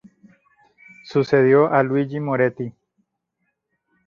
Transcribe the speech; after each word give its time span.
Sucedió 1.03 1.71
a 1.71 1.83
Luigi 1.83 2.19
Moretti. 2.19 2.73